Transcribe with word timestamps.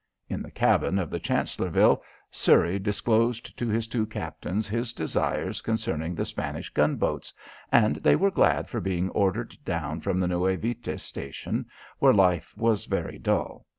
In 0.27 0.41
the 0.41 0.49
cabin 0.49 0.97
of 0.97 1.11
the 1.11 1.19
Chancellorville, 1.19 2.01
Surrey 2.31 2.79
disclosed 2.79 3.55
to 3.55 3.67
his 3.67 3.85
two 3.85 4.07
captains 4.07 4.67
his 4.67 4.93
desires 4.93 5.61
concerning 5.61 6.15
the 6.15 6.25
Spanish 6.25 6.71
gunboats 6.71 7.31
and 7.71 7.97
they 7.97 8.15
were 8.15 8.31
glad 8.31 8.67
for 8.67 8.81
being 8.81 9.11
ordered 9.11 9.55
down 9.63 10.01
from 10.01 10.19
the 10.19 10.27
Nuevitas 10.27 11.03
station 11.03 11.67
where 11.99 12.13
life 12.15 12.57
was 12.57 12.85
very 12.85 13.19
dull. 13.19 13.67